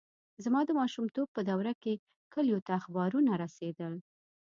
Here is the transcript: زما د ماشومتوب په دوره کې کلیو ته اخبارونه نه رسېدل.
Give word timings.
زما 0.43 0.61
د 0.65 0.71
ماشومتوب 0.79 1.27
په 1.35 1.41
دوره 1.49 1.73
کې 1.81 1.93
کلیو 2.33 2.63
ته 2.67 2.71
اخبارونه 2.79 3.29
نه 3.29 3.35
رسېدل. 3.43 3.93